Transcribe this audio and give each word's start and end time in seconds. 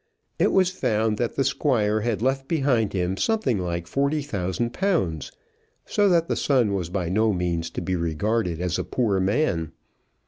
It 0.39 0.51
was 0.51 0.71
found 0.71 1.17
that 1.19 1.35
the 1.35 1.43
Squire 1.43 2.01
had 2.01 2.23
left 2.23 2.47
behind 2.47 2.93
him 2.93 3.17
something 3.17 3.59
like 3.59 3.85
forty 3.85 4.23
thousand 4.23 4.73
pounds, 4.73 5.31
so 5.85 6.09
that 6.09 6.27
the 6.27 6.35
son 6.35 6.73
was 6.73 6.89
by 6.89 7.07
no 7.07 7.31
means 7.33 7.69
to 7.69 7.81
be 7.83 7.95
regarded 7.95 8.59
as 8.59 8.79
a 8.79 8.83
poor 8.83 9.19
man. 9.19 9.73